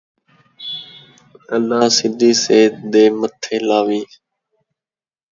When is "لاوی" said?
3.67-4.01